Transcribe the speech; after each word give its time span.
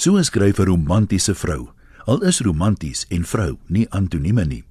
So 0.00 0.16
skryf 0.22 0.56
'n 0.58 0.64
romantiese 0.64 1.34
vrou. 1.34 1.68
Al 2.06 2.22
is 2.24 2.40
romanties 2.40 3.04
en 3.10 3.24
vrou 3.24 3.58
nie 3.66 3.86
antonieme 3.90 4.44
nie. 4.46 4.64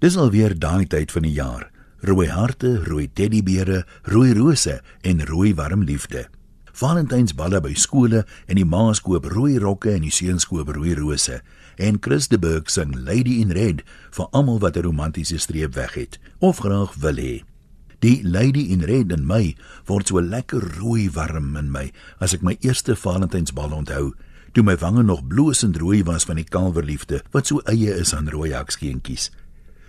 Dis 0.00 0.16
alweer 0.16 0.58
daai 0.58 0.84
tyd 0.86 1.12
van 1.12 1.22
die 1.22 1.32
jaar. 1.32 1.70
Rooi 2.00 2.28
harte, 2.28 2.84
rooi 2.84 3.08
teddybeere, 3.08 3.86
rooi 4.02 4.34
rose 4.34 4.82
en 5.00 5.24
rooi 5.24 5.54
warm 5.54 5.82
liefde. 5.82 6.28
Valentynsballe 6.72 7.60
by 7.60 7.72
skole 7.74 8.26
en 8.46 8.56
die 8.56 8.64
ma's 8.64 9.00
koop 9.00 9.24
rooi 9.24 9.56
rokke 9.58 9.94
en 9.94 10.02
die 10.02 10.12
seuns 10.12 10.44
koop 10.44 10.68
rooi 10.68 10.94
rose. 10.94 11.40
En 11.78 11.96
Chris 12.00 12.28
de 12.28 12.38
Burgh 12.38 12.68
sing 12.68 12.94
Lady 12.94 13.40
in 13.40 13.50
Red 13.50 13.82
vir 14.10 14.28
almal 14.30 14.60
wat 14.60 14.76
'n 14.76 14.82
romantiese 14.82 15.38
streep 15.38 15.74
weg 15.74 15.94
het 15.94 16.18
of 16.38 16.58
graag 16.58 16.94
wil 16.94 17.16
hê. 17.16 17.42
Die 18.00 18.20
Lady 18.22 18.72
in 18.72 18.80
Red 18.80 19.10
in 19.10 19.26
my 19.26 19.56
word 19.86 20.06
so 20.06 20.20
lekker 20.20 20.60
rooi 20.60 21.08
warm 21.08 21.56
in 21.56 21.72
my 21.72 21.92
as 22.20 22.34
ek 22.34 22.42
my 22.42 22.56
eerste 22.60 22.96
Valentynsbal 22.96 23.72
onthou 23.72 24.12
toe 24.54 24.62
my 24.62 24.76
wange 24.78 25.02
nog 25.02 25.26
bloosend 25.26 25.76
rooi 25.76 26.04
was 26.06 26.24
van 26.24 26.38
die 26.38 26.46
kalverliefde 26.46 27.22
wat 27.34 27.50
so 27.50 27.62
eie 27.70 27.90
is 27.98 28.14
aan 28.14 28.30
rooi 28.30 28.52
hakskeentjies. 28.54 29.30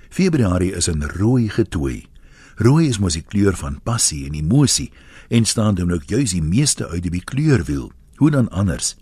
Februarie 0.10 0.74
is 0.74 0.90
'n 0.90 1.04
rooi 1.04 1.50
getooi. 1.50 2.08
Rooi 2.56 2.88
is 2.88 3.00
mos 3.00 3.14
die 3.14 3.26
kleur 3.28 3.56
van 3.56 3.82
passie 3.84 4.26
en 4.26 4.34
emosie 4.34 4.92
en 5.30 5.46
staan 5.46 5.76
dan 5.76 5.92
ook 5.92 6.04
juis 6.04 6.32
die 6.32 6.42
meeste 6.42 6.88
uit 6.88 7.12
die 7.12 7.24
kleurwiel. 7.24 7.92
Hoe 8.16 8.32
dan 8.32 8.50
anders? 8.50 8.96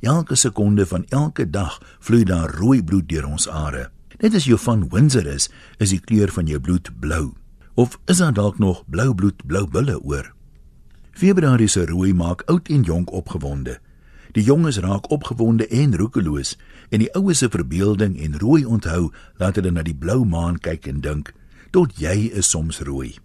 Elke 0.00 0.34
sekonde 0.34 0.86
van 0.86 1.04
elke 1.08 1.50
dag 1.50 1.80
vloei 1.98 2.24
daar 2.24 2.50
rooi 2.50 2.84
bloed 2.84 3.08
deur 3.08 3.26
ons 3.26 3.48
are. 3.48 3.90
Net 4.20 4.34
as 4.34 4.44
jy 4.44 4.56
van 4.56 4.88
Windsor 4.88 5.26
is, 5.26 5.48
is 5.78 5.90
die 5.90 6.00
kleur 6.00 6.30
van 6.30 6.46
jou 6.46 6.60
bloed 6.60 6.90
blou. 7.00 7.32
Of 7.74 7.98
is 8.04 8.18
daar 8.18 8.32
dalk 8.32 8.58
nog 8.58 8.84
blou 8.86 9.14
bloed, 9.14 9.46
blou 9.46 9.66
bulle 9.66 10.02
oor? 10.02 10.34
Februarie 11.12 11.68
se 11.68 11.86
rooi 11.86 12.12
maak 12.14 12.42
oud 12.46 12.68
en 12.68 12.82
jonk 12.82 13.12
opgewonde. 13.12 13.78
Die 14.32 14.44
jonges 14.44 14.78
raak 14.80 15.10
opgewonde 15.12 15.66
en 15.68 15.96
roekeloos 15.96 16.56
en 16.88 17.02
die 17.04 17.10
oues 17.16 17.42
se 17.42 17.48
verbeelding 17.52 18.16
en 18.20 18.38
rooi 18.40 18.64
onthou 18.64 19.10
laat 19.36 19.58
hulle 19.60 19.72
na 19.74 19.84
die 19.84 19.96
blou 19.96 20.24
maan 20.24 20.56
kyk 20.56 20.88
en 20.88 21.02
dink 21.04 21.34
tot 21.72 21.96
jy 22.00 22.30
is 22.32 22.48
soms 22.52 22.80
rooi. 22.84 23.16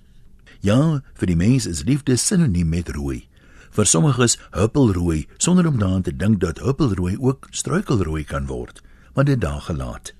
Ja, 0.64 1.02
vir 1.19 1.31
die 1.31 1.39
mense 1.39 1.69
is 1.69 1.86
liefde 1.88 2.16
sinoniem 2.17 2.69
met 2.72 2.89
rooi. 2.95 3.27
Vir 3.72 3.86
sommiges 3.86 4.38
huppelrooi 4.55 5.27
sonder 5.38 5.67
om 5.67 5.80
daaraan 5.80 6.03
te 6.08 6.16
dink 6.16 6.39
dat 6.41 6.64
huppelrooi 6.64 7.16
ook 7.19 7.47
struikelrooi 7.52 8.23
kan 8.23 8.47
word, 8.47 8.81
maar 9.16 9.27
dit 9.27 9.42
daar 9.42 9.61
gelaat. 9.61 10.14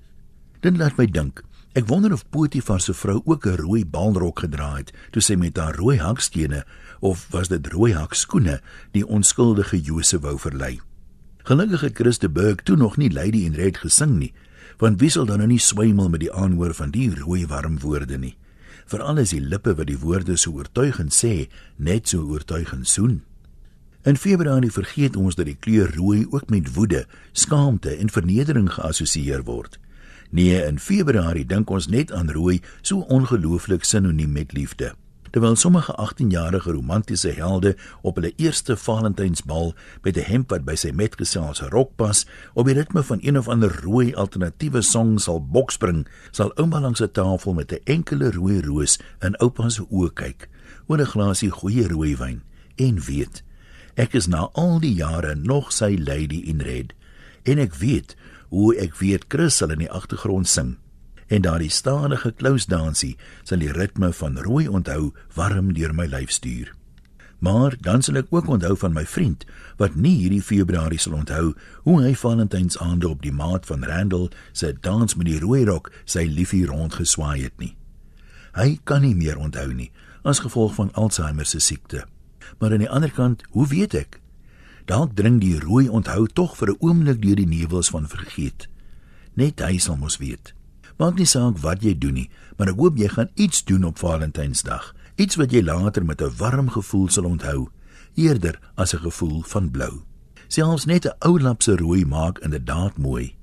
Dit 0.60 0.76
laat 0.76 0.96
my 0.96 1.06
dink 1.06 1.42
Ek 1.78 1.86
wonder 1.86 2.10
of 2.10 2.24
Potifar 2.34 2.80
se 2.82 2.90
vrou 2.94 3.20
ook 3.24 3.46
'n 3.46 3.56
rooi 3.56 3.84
balrok 3.86 4.38
gedra 4.38 4.76
het 4.76 4.90
toe 5.10 5.22
sy 5.22 5.34
met 5.34 5.56
haar 5.56 5.76
rooi 5.76 5.98
hakskene 5.98 6.64
of 7.00 7.28
was 7.30 7.48
dit 7.48 7.66
rooi 7.66 7.92
hakskoene 7.94 8.60
die 8.92 9.06
onskuldige 9.06 9.80
Josef 9.80 10.20
wou 10.20 10.38
verlei. 10.38 10.80
Gelukkig 11.44 11.80
het 11.80 11.96
Christe 11.96 12.28
Burg 12.28 12.62
toe 12.62 12.76
nog 12.76 12.96
nie 12.96 13.12
Lady 13.12 13.44
in 13.44 13.54
Red 13.54 13.76
gesing 13.76 14.18
nie, 14.18 14.32
want 14.78 15.00
wie 15.00 15.10
sal 15.10 15.24
dan 15.24 15.38
nou 15.38 15.48
nie 15.48 15.58
swymel 15.58 16.08
met 16.08 16.20
die 16.20 16.32
aanhoor 16.32 16.74
van 16.74 16.90
die 16.90 17.14
rooi 17.14 17.46
warm 17.46 17.78
woorde 17.78 18.18
nie. 18.18 18.36
Veral 18.86 19.18
as 19.18 19.30
die 19.30 19.40
lippe 19.40 19.74
wat 19.74 19.86
die 19.86 19.98
woorde 19.98 20.36
so 20.36 20.50
oortuigend 20.50 21.14
sê, 21.14 21.48
net 21.76 22.08
so 22.08 22.26
oortuigend 22.26 22.88
soen. 22.88 23.22
In 24.02 24.16
Februarie 24.16 24.72
vergeet 24.72 25.16
ons 25.16 25.34
dat 25.34 25.46
die 25.46 25.58
kleur 25.60 25.94
rooi 25.94 26.26
ook 26.30 26.50
met 26.50 26.74
woede, 26.74 27.06
skaamte 27.32 27.96
en 27.96 28.10
vernedering 28.10 28.72
geassosieer 28.72 29.44
word. 29.44 29.78
Nee, 30.30 30.62
in 30.64 30.78
Februarie 30.78 31.46
dink 31.46 31.70
ons 31.70 31.86
net 31.88 32.12
aan 32.12 32.30
rooi, 32.30 32.60
so 32.82 33.00
ongelooflik 33.08 33.84
sinoniem 33.84 34.32
met 34.32 34.52
liefde. 34.52 34.94
Terwyl 35.30 35.56
sommige 35.56 35.92
18-jarige 35.92 36.72
romantiese 36.72 37.32
helde 37.36 37.76
op 38.02 38.16
hulle 38.16 38.32
eerste 38.36 38.76
Valentynsbal 38.76 39.74
met 40.02 40.16
'n 40.16 40.28
hemp 40.28 40.50
wat 40.50 40.64
by 40.64 40.74
sy 40.74 40.90
metgesel 40.90 41.54
se 41.54 41.68
rok 41.68 41.96
pas, 41.96 42.26
op 42.54 42.66
die 42.66 42.74
ritme 42.74 43.02
van 43.02 43.18
een 43.20 43.38
of 43.38 43.48
ander 43.48 43.80
rooi 43.82 44.14
alternatiewe 44.14 44.82
song 44.82 45.18
sal 45.18 45.40
bokspring, 45.40 46.08
sal 46.30 46.52
ouma 46.56 46.80
langs 46.80 47.00
'n 47.00 47.10
tafel 47.12 47.54
met 47.54 47.72
'n 47.72 47.80
enkele 47.84 48.30
rooi 48.30 48.60
roos 48.60 48.98
in 49.20 49.36
oupa 49.36 49.68
se 49.68 49.82
oë 49.90 50.12
kyk, 50.12 50.48
oor 50.86 51.00
'n 51.00 51.06
glasie 51.06 51.50
goeie 51.50 51.88
rooiwyn 51.88 52.42
en 52.76 53.00
weet 53.00 53.42
ek 53.94 54.14
is 54.14 54.26
na 54.26 54.48
al 54.52 54.78
die 54.80 54.94
jare 54.94 55.34
nog 55.34 55.72
sy 55.72 55.96
lady 55.98 56.40
in 56.46 56.60
red 56.60 56.94
en 57.42 57.58
ek 57.58 57.74
weet 57.82 58.14
hoe 58.48 58.74
ek 58.76 58.96
weet 59.02 59.28
Chris 59.28 59.56
sal 59.60 59.72
in 59.74 59.84
die 59.84 59.90
agtergrond 59.90 60.48
sing 60.48 60.76
en 61.28 61.44
daardie 61.44 61.72
stadige 61.72 62.32
klousdansie 62.40 63.14
sal 63.44 63.60
die 63.60 63.72
ritme 63.72 64.12
van 64.16 64.38
rooi 64.44 64.64
onthou 64.68 65.12
warm 65.36 65.74
deur 65.76 65.92
my 65.92 66.06
lyf 66.08 66.32
stuur. 66.32 66.72
Maar 67.38 67.76
dan 67.84 68.02
sal 68.02 68.18
ek 68.18 68.32
ook 68.34 68.48
onthou 68.50 68.74
van 68.80 68.94
my 68.96 69.04
vriend 69.06 69.44
wat 69.78 69.94
nie 69.94 70.16
hierdie 70.22 70.42
Februarie 70.42 70.98
sal 70.98 71.18
onthou 71.20 71.52
hoe 71.84 71.98
hy 72.02 72.14
Valentynsaande 72.16 73.08
op 73.08 73.22
die 73.22 73.32
maat 73.34 73.68
van 73.68 73.84
Randall 73.86 74.30
se 74.52 74.72
dans 74.80 75.14
met 75.14 75.28
die 75.28 75.38
rooi 75.38 75.62
rok 75.68 75.92
sy 76.04 76.24
liefie 76.26 76.64
rondgeswaai 76.66 77.44
het 77.44 77.54
nie. 77.60 77.74
Hy 78.56 78.78
kan 78.84 79.04
nie 79.04 79.14
meer 79.14 79.38
onthou 79.38 79.68
nie 79.70 79.92
as 80.26 80.42
gevolg 80.42 80.74
van 80.74 80.90
Alzheimer 80.98 81.46
se 81.46 81.60
siekte. 81.62 82.06
Maar 82.58 82.74
aan 82.74 82.82
die 82.82 82.90
ander 82.90 83.12
kant, 83.12 83.44
hoe 83.54 83.66
weet 83.68 83.94
ek? 83.94 84.18
Dalk 84.88 85.12
dring 85.12 85.36
die 85.36 85.58
rooi 85.60 85.84
onthou 85.92 86.24
tog 86.32 86.54
vir 86.56 86.70
'n 86.72 86.80
oomblik 86.80 87.20
deur 87.20 87.36
die 87.36 87.46
nevels 87.46 87.90
van 87.90 88.08
vergeet. 88.08 88.68
Net 89.34 89.60
hy 89.60 89.76
sal 89.78 89.96
mos 89.96 90.16
weet. 90.16 90.54
Maak 90.98 91.18
nie 91.18 91.26
saak 91.26 91.58
wat 91.58 91.82
jy 91.82 91.98
doen 91.98 92.14
nie, 92.14 92.30
maar 92.56 92.68
ek 92.68 92.78
hoop 92.78 92.96
jy 92.96 93.08
gaan 93.08 93.28
iets 93.34 93.64
doen 93.64 93.84
op 93.84 93.98
Valentynsdag. 93.98 94.94
Iets 95.16 95.36
wat 95.36 95.52
jy 95.52 95.62
later 95.62 96.04
met 96.04 96.22
'n 96.22 96.36
warm 96.36 96.70
gevoel 96.70 97.08
sal 97.08 97.24
onthou, 97.24 97.68
eerder 98.14 98.58
as 98.76 98.94
'n 98.94 98.98
gevoel 98.98 99.42
van 99.42 99.70
blou. 99.70 100.02
Selfs 100.48 100.86
net 100.86 101.04
'n 101.04 101.16
ou 101.20 101.38
lapse 101.38 101.76
rooi 101.76 102.04
maak 102.04 102.38
inderdaad 102.38 102.96
mooi. 102.96 103.36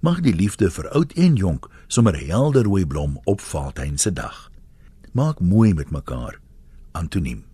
Mag 0.00 0.20
die 0.20 0.34
liefde 0.34 0.70
vir 0.70 0.88
oud 0.88 1.12
en 1.12 1.36
jonk 1.36 1.70
sommer 1.86 2.26
helder 2.26 2.64
rooi 2.64 2.86
blom 2.86 3.20
op 3.24 3.40
Valentynsdag. 3.40 4.50
Maak 5.12 5.40
mooi 5.40 5.74
met 5.74 5.90
mekaar. 5.90 6.40
Antoniem 6.92 7.49